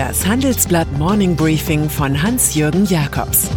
Das 0.00 0.26
Handelsblatt 0.26 0.90
Morning 0.96 1.36
Briefing 1.36 1.90
von 1.90 2.22
Hans-Jürgen 2.22 2.86
Jakobs 2.86 3.50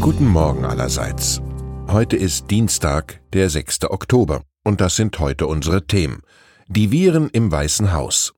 Guten 0.00 0.28
Morgen 0.28 0.64
allerseits. 0.64 1.42
Heute 1.88 2.16
ist 2.16 2.52
Dienstag, 2.52 3.20
der 3.32 3.50
6. 3.50 3.90
Oktober, 3.90 4.42
und 4.62 4.80
das 4.80 4.94
sind 4.94 5.18
heute 5.18 5.48
unsere 5.48 5.84
Themen. 5.84 6.22
Die 6.68 6.92
Viren 6.92 7.28
im 7.28 7.50
Weißen 7.50 7.92
Haus. 7.92 8.32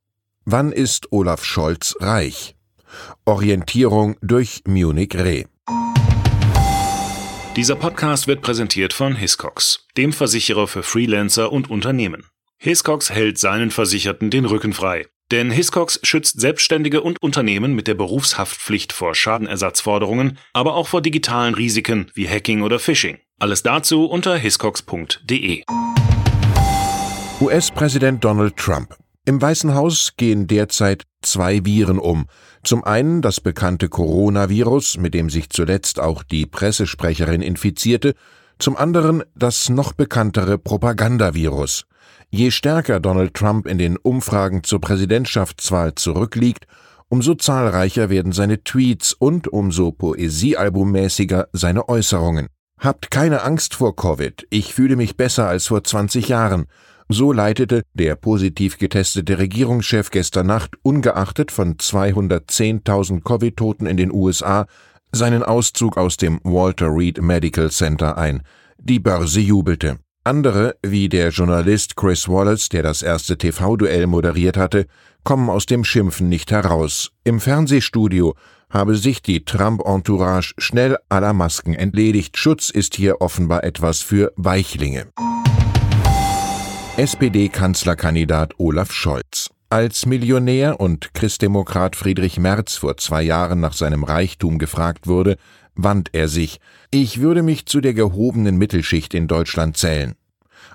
Wann 0.46 0.72
ist 0.72 1.12
Olaf 1.12 1.44
Scholz 1.44 1.96
reich? 2.00 2.57
Orientierung 3.26 4.16
durch 4.22 4.62
Munich 4.66 5.14
Re. 5.16 5.44
Dieser 7.54 7.76
Podcast 7.76 8.29
wird 8.29 8.40
präsentiert 8.40 8.94
von 8.94 9.14
Hiscox, 9.14 9.86
dem 9.98 10.14
Versicherer 10.14 10.66
für 10.66 10.82
Freelancer 10.82 11.52
und 11.52 11.68
Unternehmen. 11.68 12.24
Hiscox 12.56 13.10
hält 13.10 13.38
seinen 13.38 13.70
Versicherten 13.70 14.30
den 14.30 14.46
Rücken 14.46 14.72
frei. 14.72 15.06
Denn 15.30 15.50
Hiscox 15.50 16.00
schützt 16.02 16.40
Selbstständige 16.40 17.02
und 17.02 17.20
Unternehmen 17.22 17.74
mit 17.74 17.88
der 17.88 17.94
Berufshaftpflicht 17.94 18.94
vor 18.94 19.14
Schadenersatzforderungen, 19.14 20.38
aber 20.54 20.74
auch 20.74 20.88
vor 20.88 21.02
digitalen 21.02 21.54
Risiken 21.54 22.10
wie 22.14 22.26
Hacking 22.26 22.62
oder 22.62 22.79
Phishing. 22.79 23.18
Alles 23.38 23.62
dazu 23.62 24.07
unter 24.07 24.34
hiscox.de. 24.34 25.64
US-Präsident 27.43 28.24
Donald 28.24 28.57
Trump 28.57 28.96
im 29.24 29.40
Weißen 29.40 29.74
Haus 29.74 30.14
gehen 30.16 30.48
derzeit 30.48 31.04
zwei 31.22 31.64
Viren 31.64 31.99
um. 31.99 32.27
Zum 32.62 32.84
einen 32.84 33.22
das 33.22 33.41
bekannte 33.41 33.89
Coronavirus, 33.89 34.98
mit 34.98 35.14
dem 35.14 35.30
sich 35.30 35.50
zuletzt 35.50 36.00
auch 36.00 36.22
die 36.22 36.47
Pressesprecherin 36.47 37.42
infizierte, 37.42 38.14
zum 38.58 38.77
anderen 38.77 39.22
das 39.34 39.69
noch 39.69 39.92
bekanntere 39.92 40.58
Propagandavirus. 40.58 41.84
Je 42.30 42.50
stärker 42.50 43.00
Donald 43.00 43.34
Trump 43.34 43.66
in 43.66 43.78
den 43.78 43.96
Umfragen 43.96 44.62
zur 44.64 44.80
Präsidentschaftswahl 44.80 45.94
zurückliegt, 45.94 46.66
umso 47.08 47.34
zahlreicher 47.34 48.08
werden 48.08 48.33
seine 48.33 48.64
Tweets 48.64 49.12
und 49.12 49.48
umso 49.48 49.92
poesiealbummäßiger 49.92 51.48
seine 51.52 51.89
Äußerungen. 51.89 52.46
Habt 52.78 53.11
keine 53.11 53.42
Angst 53.42 53.74
vor 53.74 53.94
Covid, 53.94 54.46
ich 54.50 54.72
fühle 54.72 54.96
mich 54.96 55.16
besser 55.16 55.46
als 55.46 55.66
vor 55.66 55.84
20 55.84 56.28
Jahren, 56.28 56.66
so 57.12 57.32
leitete 57.32 57.82
der 57.94 58.16
positiv 58.16 58.78
getestete 58.78 59.38
Regierungschef 59.38 60.10
gestern 60.10 60.46
Nacht 60.46 60.77
ungeachtet 60.82 61.50
von 61.50 61.77
210.000 61.77 63.22
Covid-Toten 63.22 63.86
in 63.86 63.96
den 63.96 64.12
USA 64.12 64.66
seinen 65.12 65.42
Auszug 65.42 65.96
aus 65.96 66.16
dem 66.16 66.40
Walter 66.42 66.88
Reed 66.88 67.20
Medical 67.20 67.70
Center 67.70 68.16
ein. 68.16 68.42
Die 68.78 68.98
Börse 68.98 69.40
jubelte. 69.40 69.98
Andere, 70.24 70.77
wie 70.83 71.08
der 71.08 71.30
Journalist 71.30 71.96
Chris 71.96 72.28
Wallace, 72.28 72.68
der 72.68 72.83
das 72.83 73.02
erste 73.02 73.36
TV-Duell 73.36 74.06
moderiert 74.06 74.56
hatte, 74.56 74.86
kommen 75.24 75.50
aus 75.50 75.66
dem 75.66 75.84
Schimpfen 75.84 76.28
nicht 76.28 76.50
heraus. 76.52 77.10
Im 77.24 77.40
Fernsehstudio 77.40 78.34
habe 78.70 78.96
sich 78.96 79.20
die 79.22 79.44
Trump-Entourage 79.44 80.55
schnell 80.58 80.96
aller 81.08 81.33
Masken 81.33 81.74
entledigt. 81.74 82.38
Schutz 82.38 82.70
ist 82.70 82.94
hier 82.94 83.20
offenbar 83.20 83.64
etwas 83.64 84.00
für 84.00 84.33
Weichlinge. 84.36 85.08
SPD-Kanzlerkandidat 86.98 88.52
Olaf 88.58 88.92
Scholz. 88.92 89.48
Als 89.70 90.04
Millionär 90.04 90.78
und 90.78 91.14
Christdemokrat 91.14 91.96
Friedrich 91.96 92.38
Merz 92.38 92.76
vor 92.76 92.98
zwei 92.98 93.22
Jahren 93.22 93.60
nach 93.60 93.72
seinem 93.72 94.04
Reichtum 94.04 94.58
gefragt 94.58 95.06
wurde, 95.06 95.38
wand 95.74 96.10
er 96.12 96.28
sich, 96.28 96.60
ich 96.90 97.22
würde 97.22 97.42
mich 97.42 97.64
zu 97.64 97.80
der 97.80 97.94
gehobenen 97.94 98.58
Mittelschicht 98.58 99.14
in 99.14 99.26
Deutschland 99.26 99.78
zählen. 99.78 100.16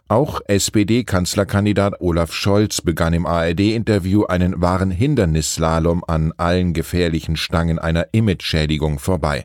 Auch 0.07 0.41
SPD-Kanzlerkandidat 0.47 2.01
Olaf 2.01 2.33
Scholz 2.33 2.81
begann 2.81 3.13
im 3.13 3.27
ARD-Interview 3.27 4.23
einen 4.23 4.59
wahren 4.59 4.89
Hindernisslalom 4.89 6.03
an 6.08 6.33
allen 6.36 6.73
gefährlichen 6.73 7.37
Stangen 7.37 7.77
einer 7.77 8.08
Imageschädigung 8.11 8.97
vorbei. 8.97 9.43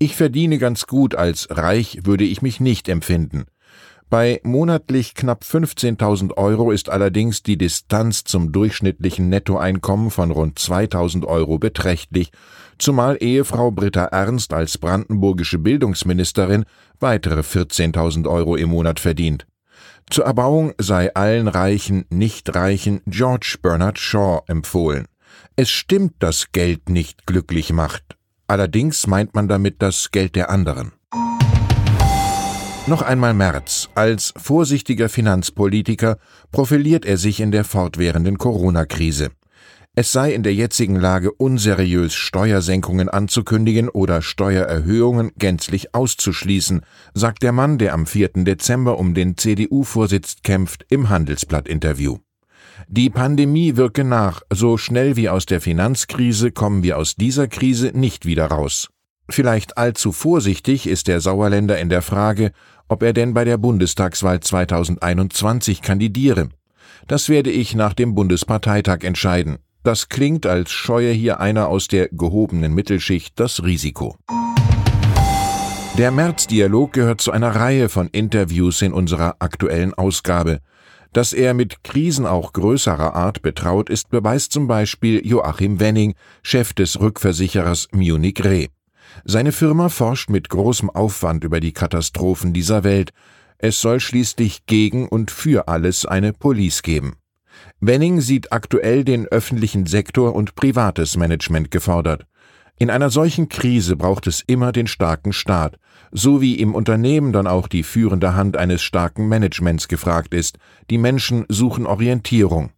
Ich 0.00 0.16
verdiene 0.16 0.58
ganz 0.58 0.88
gut, 0.88 1.14
als 1.14 1.46
reich 1.48 2.00
würde 2.02 2.24
ich 2.24 2.42
mich 2.42 2.58
nicht 2.58 2.88
empfinden. 2.88 3.44
Bei 4.10 4.40
monatlich 4.42 5.14
knapp 5.14 5.42
15.000 5.42 6.38
Euro 6.38 6.70
ist 6.70 6.88
allerdings 6.88 7.42
die 7.42 7.58
Distanz 7.58 8.24
zum 8.24 8.52
durchschnittlichen 8.52 9.28
Nettoeinkommen 9.28 10.10
von 10.10 10.30
rund 10.30 10.58
2.000 10.58 11.26
Euro 11.26 11.58
beträchtlich, 11.58 12.30
zumal 12.78 13.18
Ehefrau 13.20 13.70
Britta 13.70 14.04
Ernst 14.04 14.54
als 14.54 14.78
brandenburgische 14.78 15.58
Bildungsministerin 15.58 16.64
weitere 17.00 17.40
14.000 17.40 18.26
Euro 18.30 18.56
im 18.56 18.70
Monat 18.70 18.98
verdient. 18.98 19.46
Zur 20.08 20.24
Erbauung 20.24 20.72
sei 20.78 21.14
allen 21.14 21.46
reichen 21.46 22.06
Nichtreichen 22.08 23.02
George 23.06 23.56
Bernard 23.60 23.98
Shaw 23.98 24.40
empfohlen. 24.46 25.06
Es 25.54 25.68
stimmt, 25.68 26.14
dass 26.20 26.52
Geld 26.52 26.88
nicht 26.88 27.26
glücklich 27.26 27.74
macht. 27.74 28.16
Allerdings 28.46 29.06
meint 29.06 29.34
man 29.34 29.48
damit 29.48 29.82
das 29.82 30.10
Geld 30.10 30.34
der 30.34 30.48
anderen. 30.48 30.92
Noch 32.88 33.02
einmal 33.02 33.34
Merz. 33.34 33.90
Als 33.94 34.32
vorsichtiger 34.38 35.10
Finanzpolitiker 35.10 36.16
profiliert 36.50 37.04
er 37.04 37.18
sich 37.18 37.40
in 37.40 37.50
der 37.50 37.64
fortwährenden 37.64 38.38
Corona-Krise. 38.38 39.28
Es 39.94 40.10
sei 40.10 40.32
in 40.32 40.42
der 40.42 40.54
jetzigen 40.54 40.96
Lage 40.96 41.30
unseriös, 41.30 42.14
Steuersenkungen 42.14 43.10
anzukündigen 43.10 43.90
oder 43.90 44.22
Steuererhöhungen 44.22 45.32
gänzlich 45.36 45.94
auszuschließen, 45.94 46.80
sagt 47.12 47.42
der 47.42 47.52
Mann, 47.52 47.76
der 47.76 47.92
am 47.92 48.06
4. 48.06 48.30
Dezember 48.36 48.98
um 48.98 49.12
den 49.12 49.36
CDU-Vorsitz 49.36 50.36
kämpft, 50.42 50.86
im 50.88 51.10
Handelsblatt-Interview. 51.10 52.16
Die 52.88 53.10
Pandemie 53.10 53.76
wirke 53.76 54.02
nach, 54.04 54.40
so 54.50 54.78
schnell 54.78 55.14
wie 55.16 55.28
aus 55.28 55.44
der 55.44 55.60
Finanzkrise 55.60 56.52
kommen 56.52 56.82
wir 56.82 56.96
aus 56.96 57.16
dieser 57.16 57.48
Krise 57.48 57.90
nicht 57.92 58.24
wieder 58.24 58.46
raus. 58.46 58.88
Vielleicht 59.30 59.76
allzu 59.76 60.12
vorsichtig 60.12 60.86
ist 60.86 61.06
der 61.06 61.20
Sauerländer 61.20 61.78
in 61.78 61.88
der 61.90 62.02
Frage, 62.02 62.52
ob 62.88 63.02
er 63.02 63.12
denn 63.12 63.34
bei 63.34 63.44
der 63.44 63.58
Bundestagswahl 63.58 64.40
2021 64.40 65.82
kandidiere. 65.82 66.48
Das 67.06 67.28
werde 67.28 67.50
ich 67.50 67.74
nach 67.74 67.92
dem 67.92 68.14
Bundesparteitag 68.14 69.02
entscheiden. 69.02 69.58
Das 69.82 70.08
klingt, 70.08 70.46
als 70.46 70.70
scheue 70.70 71.12
hier 71.12 71.40
einer 71.40 71.68
aus 71.68 71.88
der 71.88 72.08
gehobenen 72.08 72.74
Mittelschicht 72.74 73.38
das 73.38 73.62
Risiko. 73.62 74.16
Der 75.96 76.10
März-Dialog 76.10 76.92
gehört 76.92 77.20
zu 77.20 77.32
einer 77.32 77.54
Reihe 77.54 77.88
von 77.88 78.08
Interviews 78.08 78.82
in 78.82 78.92
unserer 78.92 79.36
aktuellen 79.40 79.94
Ausgabe. 79.94 80.60
Dass 81.12 81.32
er 81.32 81.54
mit 81.54 81.82
Krisen 81.84 82.26
auch 82.26 82.52
größerer 82.52 83.14
Art 83.14 83.42
betraut 83.42 83.90
ist, 83.90 84.10
beweist 84.10 84.52
zum 84.52 84.68
Beispiel 84.68 85.26
Joachim 85.26 85.80
Wenning, 85.80 86.14
Chef 86.42 86.72
des 86.72 87.00
Rückversicherers 87.00 87.88
Munich 87.92 88.44
Re. 88.44 88.68
Seine 89.24 89.52
Firma 89.52 89.88
forscht 89.88 90.30
mit 90.30 90.48
großem 90.48 90.90
Aufwand 90.90 91.44
über 91.44 91.60
die 91.60 91.72
Katastrophen 91.72 92.52
dieser 92.52 92.84
Welt. 92.84 93.12
Es 93.58 93.80
soll 93.80 94.00
schließlich 94.00 94.66
gegen 94.66 95.08
und 95.08 95.30
für 95.30 95.68
alles 95.68 96.06
eine 96.06 96.32
Police 96.32 96.82
geben. 96.82 97.16
Wenning 97.80 98.20
sieht 98.20 98.52
aktuell 98.52 99.04
den 99.04 99.26
öffentlichen 99.26 99.86
Sektor 99.86 100.34
und 100.34 100.54
privates 100.54 101.16
Management 101.16 101.70
gefordert. 101.70 102.26
In 102.78 102.90
einer 102.90 103.10
solchen 103.10 103.48
Krise 103.48 103.96
braucht 103.96 104.28
es 104.28 104.42
immer 104.46 104.70
den 104.70 104.86
starken 104.86 105.32
Staat, 105.32 105.78
so 106.12 106.40
wie 106.40 106.54
im 106.54 106.74
Unternehmen 106.74 107.32
dann 107.32 107.48
auch 107.48 107.66
die 107.66 107.82
führende 107.82 108.34
Hand 108.34 108.56
eines 108.56 108.82
starken 108.82 109.26
Managements 109.26 109.88
gefragt 109.88 110.32
ist. 110.32 110.58
Die 110.88 110.98
Menschen 110.98 111.44
suchen 111.48 111.86
Orientierung. 111.86 112.70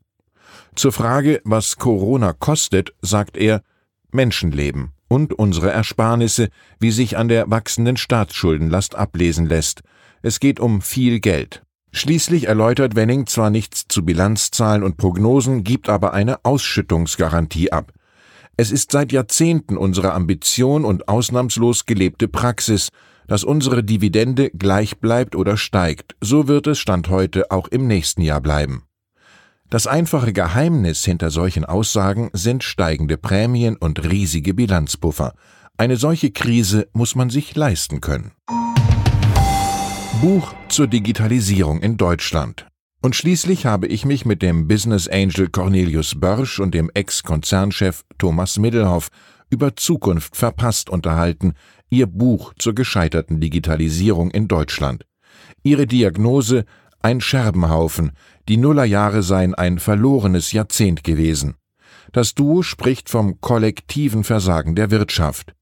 Zur 0.74 0.92
Frage, 0.92 1.42
was 1.44 1.76
Corona 1.76 2.32
kostet, 2.32 2.94
sagt 3.02 3.36
er 3.36 3.62
Menschenleben 4.10 4.92
und 5.10 5.34
unsere 5.34 5.71
Ersparnisse, 5.71 6.48
wie 6.78 6.93
sich 6.93 7.19
an 7.19 7.28
der 7.28 7.50
wachsenden 7.50 7.97
Staatsschuldenlast 7.97 8.95
ablesen 8.95 9.47
lässt. 9.47 9.83
Es 10.22 10.39
geht 10.39 10.60
um 10.60 10.80
viel 10.80 11.18
Geld. 11.21 11.62
Schließlich 11.92 12.47
erläutert 12.47 12.95
Wenning 12.95 13.27
zwar 13.27 13.51
nichts 13.51 13.86
zu 13.89 14.04
Bilanzzahlen 14.04 14.84
und 14.84 14.97
Prognosen, 14.97 15.65
gibt 15.65 15.89
aber 15.89 16.15
eine 16.15 16.45
Ausschüttungsgarantie 16.45 17.72
ab. 17.72 17.92
Es 18.57 18.71
ist 18.71 18.92
seit 18.92 19.10
Jahrzehnten 19.10 19.77
unsere 19.77 20.12
Ambition 20.12 20.84
und 20.84 21.09
ausnahmslos 21.09 21.86
gelebte 21.86 22.28
Praxis, 22.28 22.91
dass 23.27 23.42
unsere 23.42 23.83
Dividende 23.83 24.51
gleich 24.51 24.98
bleibt 24.98 25.34
oder 25.34 25.57
steigt. 25.57 26.15
So 26.21 26.47
wird 26.47 26.68
es 26.68 26.78
Stand 26.78 27.09
heute 27.09 27.51
auch 27.51 27.66
im 27.68 27.89
nächsten 27.89 28.22
Jahr 28.22 28.41
bleiben. 28.41 28.84
Das 29.71 29.87
einfache 29.87 30.33
Geheimnis 30.33 31.05
hinter 31.05 31.31
solchen 31.31 31.65
Aussagen 31.65 32.31
sind 32.33 32.65
steigende 32.65 33.17
Prämien 33.17 33.77
und 33.77 34.03
riesige 34.03 34.53
Bilanzpuffer. 34.53 35.33
Eine 35.78 35.97
solche 35.97 36.33
Krise 36.33 36.89
muss 36.93 37.15
man 37.15 37.31
sich 37.31 37.55
leisten 37.55 38.01
können. 38.01 38.33
Buch 40.21 40.53
zur 40.69 40.89
Digitalisierung 40.89 41.81
in 41.83 41.97
Deutschland. 41.97 42.67
Und 43.01 43.15
schließlich 43.15 43.65
habe 43.65 43.87
ich 43.87 44.05
mich 44.05 44.27
mit 44.27 44.43
dem 44.43 44.67
Business 44.67 45.07
Angel 45.07 45.49
Cornelius 45.49 46.19
Börsch 46.19 46.59
und 46.59 46.75
dem 46.75 46.91
Ex-Konzernchef 46.93 48.03
Thomas 48.19 48.59
Middelhoff 48.59 49.09
über 49.51 49.77
Zukunft 49.77 50.37
verpasst 50.37 50.91
unterhalten, 50.91 51.55
ihr 51.91 52.09
Buch 52.09 52.55
zur 52.59 52.75
gescheiterten 52.75 53.41
Digitalisierung 53.41 54.33
in 54.33 54.49
Deutschland. 54.49 55.07
Ihre 55.63 55.87
Diagnose 55.87 56.65
ein 57.02 57.20
Scherbenhaufen, 57.20 58.12
die 58.48 58.56
Nullerjahre 58.56 59.22
seien 59.22 59.54
ein 59.54 59.78
verlorenes 59.78 60.52
Jahrzehnt 60.52 61.04
gewesen. 61.04 61.54
Das 62.12 62.34
Duo 62.34 62.62
spricht 62.62 63.08
vom 63.08 63.41
kollektiven 63.41 64.24
Versagen 64.24 64.74
der 64.74 64.91
Wirtschaft. 64.91 65.54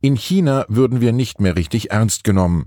In 0.00 0.16
China 0.16 0.66
würden 0.68 1.00
wir 1.00 1.12
nicht 1.12 1.40
mehr 1.40 1.56
richtig 1.56 1.90
ernst 1.90 2.24
genommen. 2.24 2.66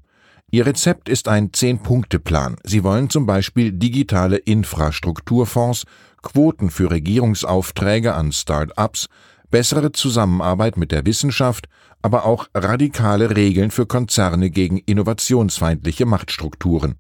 Ihr 0.51 0.66
Rezept 0.66 1.10
ist 1.10 1.27
ein 1.27 1.54
Zehn-Punkte-Plan. 1.54 2.56
Sie 2.63 2.83
wollen 2.83 3.10
zum 3.12 3.27
Beispiel 3.27 3.71
digitale 3.71 4.38
Infrastrukturfonds, 4.38 5.86
Quoten 6.24 6.71
für 6.71 6.89
Regierungsaufträge 6.89 8.16
an 8.16 8.31
Start-ups, 8.31 9.07
bessere 9.51 9.92
Zusammenarbeit 9.92 10.75
mit 10.75 10.92
der 10.92 11.06
Wissenschaft, 11.06 11.68
aber 12.01 12.25
auch 12.25 12.48
radikale 12.56 13.36
Regeln 13.36 13.71
für 13.71 13.86
Konzerne 13.86 14.50
gegen 14.50 14.77
innovationsfeindliche 14.77 16.06
Machtstrukturen. 16.06 16.95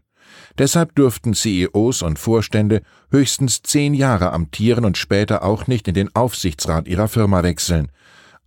Deshalb 0.57 0.95
dürften 0.95 1.33
CEOs 1.33 2.01
und 2.01 2.19
Vorstände 2.19 2.81
höchstens 3.11 3.61
zehn 3.61 3.93
Jahre 3.93 4.31
amtieren 4.31 4.85
und 4.85 4.97
später 4.97 5.43
auch 5.43 5.67
nicht 5.67 5.87
in 5.87 5.93
den 5.93 6.15
Aufsichtsrat 6.15 6.87
ihrer 6.87 7.07
Firma 7.07 7.43
wechseln. 7.43 7.91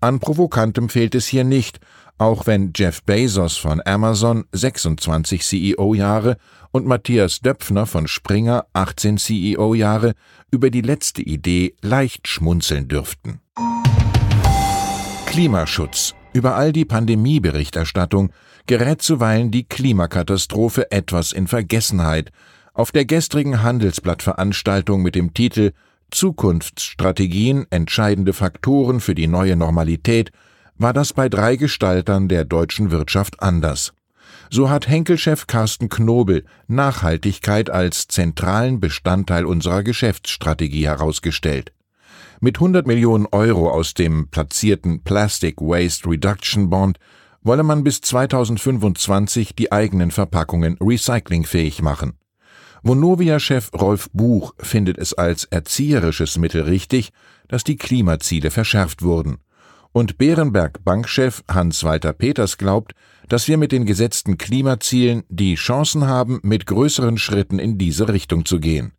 An 0.00 0.19
Provokantem 0.19 0.88
fehlt 0.88 1.14
es 1.14 1.26
hier 1.26 1.44
nicht, 1.44 1.79
auch 2.19 2.46
wenn 2.46 2.73
Jeff 2.75 3.02
Bezos 3.02 3.56
von 3.56 3.81
Amazon 3.84 4.44
26 4.52 5.43
CEO-Jahre 5.43 6.37
und 6.70 6.87
Matthias 6.87 7.40
Döpfner 7.40 7.87
von 7.87 8.06
Springer 8.06 8.67
18 8.73 9.19
CEO-Jahre 9.19 10.14
über 10.50 10.70
die 10.70 10.81
letzte 10.81 11.23
Idee 11.23 11.75
leicht 11.82 12.29
schmunzeln 12.29 12.88
dürften. 12.88 13.40
Klimaschutz. 15.26 16.14
Über 16.32 16.56
all 16.56 16.73
die 16.73 16.87
Pandemieberichterstattung 16.87 18.31
gerät 18.67 19.02
zuweilen 19.02 19.50
die 19.50 19.64
Klimakatastrophe 19.64 20.90
etwas 20.90 21.32
in 21.32 21.46
Vergessenheit. 21.46 22.32
Auf 22.73 22.90
der 22.90 23.05
gestrigen 23.05 23.62
Handelsblattveranstaltung 23.62 25.02
mit 25.02 25.14
dem 25.14 25.34
Titel 25.34 25.73
Zukunftsstrategien 26.11 27.67
entscheidende 27.70 28.32
Faktoren 28.32 29.00
für 29.00 29.14
die 29.14 29.26
neue 29.26 29.56
Normalität 29.56 30.31
war 30.79 30.94
das 30.94 31.12
bei 31.12 31.29
drei 31.29 31.56
Gestaltern 31.56 32.29
der 32.29 32.44
deutschen 32.44 32.90
Wirtschaft 32.90 33.43
anders. 33.43 33.93
So 34.50 34.70
hat 34.70 34.88
Henkelchef 34.88 35.46
Carsten 35.46 35.90
Knobel 35.90 36.44
Nachhaltigkeit 36.67 37.69
als 37.69 38.08
zentralen 38.08 38.81
Bestandteil 38.81 39.44
unserer 39.44 39.82
Geschäftsstrategie 39.82 40.87
herausgestellt. 40.87 41.73
Mit 42.44 42.56
100 42.56 42.89
Millionen 42.89 43.27
Euro 43.31 43.71
aus 43.71 43.94
dem 43.94 44.27
platzierten 44.27 45.05
Plastic 45.05 45.61
Waste 45.61 46.11
Reduction 46.11 46.71
Bond 46.71 46.99
wolle 47.41 47.62
man 47.62 47.85
bis 47.85 48.00
2025 48.00 49.55
die 49.55 49.71
eigenen 49.71 50.11
Verpackungen 50.11 50.77
recyclingfähig 50.81 51.83
machen. 51.83 52.15
Vonovia-Chef 52.83 53.71
Rolf 53.73 54.11
Buch 54.12 54.55
findet 54.59 54.99
es 54.99 55.15
als 55.15 55.44
erzieherisches 55.44 56.37
Mittel 56.37 56.62
richtig, 56.62 57.12
dass 57.47 57.62
die 57.62 57.77
Klimaziele 57.77 58.50
verschärft 58.50 59.03
wurden. 59.03 59.39
Und 59.93 60.19
Bärenberg 60.19 60.83
Bankchef 60.85 61.44
Hans-Walter 61.49 62.12
Peters 62.12 62.59
glaubt, 62.59 62.97
dass 63.29 63.47
wir 63.47 63.56
mit 63.56 63.71
den 63.71 63.87
gesetzten 63.87 64.37
Klimazielen 64.37 65.23
die 65.29 65.55
Chancen 65.55 66.09
haben, 66.09 66.41
mit 66.43 66.67
größeren 66.67 67.19
Schritten 67.19 67.61
in 67.61 67.79
diese 67.79 68.09
Richtung 68.09 68.44
zu 68.44 68.59
gehen. 68.59 68.94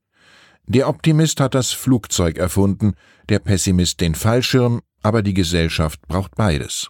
Der 0.66 0.88
Optimist 0.88 1.42
hat 1.42 1.56
das 1.56 1.72
Flugzeug 1.72 2.38
erfunden, 2.38 2.94
der 3.28 3.40
Pessimist 3.40 4.00
den 4.00 4.16
Fallschirm, 4.16 4.82
aber 5.02 5.22
die 5.22 5.34
Gesellschaft 5.34 6.02
braucht 6.08 6.36
beides. 6.36 6.90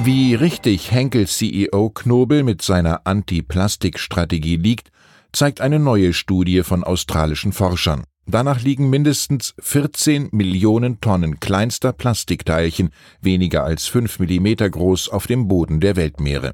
Wie 0.00 0.34
richtig 0.34 0.90
Henkel-CEO 0.90 1.90
Knobel 1.90 2.42
mit 2.42 2.62
seiner 2.62 3.06
Anti-Plastik-Strategie 3.06 4.56
liegt, 4.56 4.90
zeigt 5.32 5.60
eine 5.60 5.78
neue 5.78 6.14
Studie 6.14 6.64
von 6.64 6.82
australischen 6.82 7.52
Forschern. 7.52 8.02
Danach 8.26 8.60
liegen 8.60 8.90
mindestens 8.90 9.54
14 9.60 10.30
Millionen 10.32 11.00
Tonnen 11.00 11.38
kleinster 11.38 11.92
Plastikteilchen, 11.92 12.90
weniger 13.20 13.64
als 13.64 13.86
5 13.86 14.18
Millimeter 14.18 14.68
groß, 14.68 15.10
auf 15.10 15.26
dem 15.28 15.46
Boden 15.46 15.78
der 15.80 15.94
Weltmeere. 15.94 16.52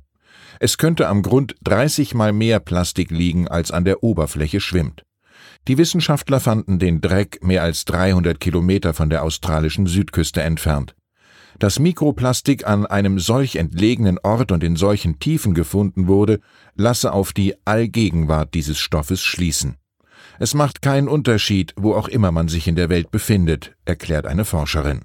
Es 0.61 0.79
könnte 0.79 1.09
am 1.09 1.23
Grund 1.23 1.55
30 1.65 2.15
mal 2.15 2.33
mehr 2.33 2.61
Plastik 2.61 3.11
liegen, 3.11 3.49
als 3.49 3.71
an 3.71 3.85
der 3.85 4.05
Oberfläche 4.05 4.61
schwimmt. 4.61 5.03
Die 5.67 5.79
Wissenschaftler 5.79 6.41
fanden 6.41 6.79
den 6.79 7.01
Dreck 7.01 7.43
mehr 7.43 7.63
als 7.63 7.87
300 7.87 8.39
Kilometer 8.39 8.93
von 8.93 9.09
der 9.09 9.23
australischen 9.23 9.87
Südküste 9.87 10.43
entfernt. 10.43 10.95
Dass 11.59 11.79
Mikroplastik 11.79 12.67
an 12.67 12.85
einem 12.85 13.19
solch 13.19 13.57
entlegenen 13.57 14.19
Ort 14.19 14.53
und 14.53 14.63
in 14.63 14.77
solchen 14.77 15.21
Tiefen 15.21 15.55
gefunden 15.55 16.07
wurde, 16.07 16.41
lasse 16.75 17.13
auf 17.13 17.33
die 17.33 17.55
Allgegenwart 17.65 18.53
dieses 18.53 18.79
Stoffes 18.79 19.23
schließen. 19.23 19.77
Es 20.39 20.53
macht 20.53 20.83
keinen 20.83 21.09
Unterschied, 21.09 21.73
wo 21.77 21.95
auch 21.95 22.09
immer 22.09 22.33
man 22.33 22.49
sich 22.49 22.67
in 22.69 22.77
der 22.77 22.89
Welt 22.89 23.11
befindet, 23.11 23.75
erklärt 23.85 24.27
eine 24.27 24.45
Forscherin. 24.45 25.03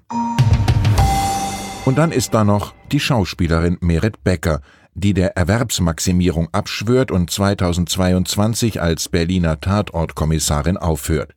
Und 1.86 1.96
dann 1.96 2.12
ist 2.12 2.34
da 2.34 2.44
noch 2.44 2.74
die 2.92 3.00
Schauspielerin 3.00 3.78
Merit 3.80 4.22
Becker, 4.24 4.60
die 5.00 5.14
der 5.14 5.36
Erwerbsmaximierung 5.36 6.48
abschwört 6.52 7.10
und 7.10 7.30
2022 7.30 8.80
als 8.80 9.08
Berliner 9.08 9.60
Tatortkommissarin 9.60 10.76
aufhört. 10.76 11.34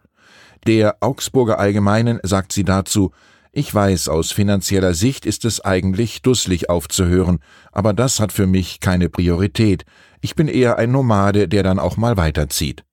Der 0.67 0.97
Augsburger 0.99 1.59
Allgemeinen 1.59 2.19
sagt 2.23 2.53
sie 2.53 2.63
dazu, 2.63 3.11
ich 3.51 3.73
weiß, 3.73 4.09
aus 4.09 4.31
finanzieller 4.31 4.93
Sicht 4.93 5.25
ist 5.25 5.45
es 5.45 5.63
eigentlich 5.63 6.21
dusselig 6.23 6.69
aufzuhören, 6.69 7.39
aber 7.71 7.93
das 7.93 8.19
hat 8.19 8.31
für 8.31 8.47
mich 8.47 8.79
keine 8.79 9.09
Priorität. 9.09 9.85
Ich 10.21 10.35
bin 10.35 10.47
eher 10.47 10.77
ein 10.77 10.91
Nomade, 10.91 11.47
der 11.47 11.61
dann 11.61 11.77
auch 11.79 11.95
mal 11.95 12.17
weiterzieht. 12.17 12.83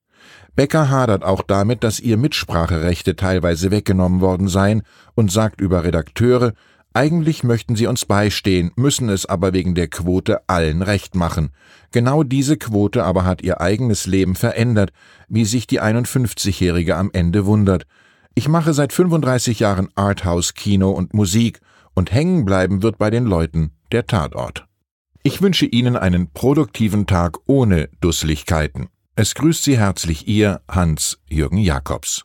Becker 0.57 0.91
hadert 0.91 1.25
auch 1.25 1.43
damit, 1.43 1.83
dass 1.83 2.01
ihr 2.01 2.19
Mitspracherechte 2.19 3.17
teilweise 3.17 3.71
weggenommen 3.71 4.21
worden 4.21 4.49
seien 4.49 4.83
und 5.15 5.33
sagt 5.33 5.61
über 5.61 5.85
Redakteure, 5.85 6.53
eigentlich 6.93 7.45
möchten 7.45 7.77
sie 7.77 7.87
uns 7.87 8.05
beistehen, 8.05 8.73
müssen 8.75 9.09
es 9.09 9.25
aber 9.25 9.53
wegen 9.53 9.75
der 9.75 9.89
Quote 9.89 10.49
allen 10.49 10.83
recht 10.83 11.15
machen. 11.15 11.51
Genau 11.93 12.25
diese 12.25 12.57
Quote 12.57 13.05
aber 13.05 13.25
hat 13.25 13.43
ihr 13.43 13.61
eigenes 13.61 14.07
Leben 14.07 14.35
verändert, 14.35 14.93
wie 15.29 15.45
sich 15.45 15.67
die 15.67 15.81
51-Jährige 15.81 16.97
am 16.97 17.11
Ende 17.13 17.47
wundert. 17.47 17.87
Ich 18.35 18.49
mache 18.49 18.75
seit 18.75 18.93
35 18.93 19.61
Jahren 19.61 19.89
Arthouse-Kino 19.95 20.91
und 20.91 21.15
Musik 21.15 21.61
und 21.95 22.13
hängen 22.13 22.45
bleiben 22.45 22.83
wird 22.83 22.99
bei 22.99 23.11
den 23.11 23.25
Leuten 23.25 23.73
der 23.93 24.07
Tatort. 24.07 24.67
Ich 25.23 25.43
wünsche 25.43 25.67
Ihnen 25.67 25.97
einen 25.97 26.33
produktiven 26.33 27.07
Tag 27.07 27.38
ohne 27.47 27.88
Dusselichkeiten. 28.00 28.88
Es 29.17 29.35
grüßt 29.35 29.62
Sie 29.62 29.79
herzlich 29.79 30.26
Ihr 30.26 30.62
Hans-Jürgen 30.69 31.59
Jakobs. 31.59 32.25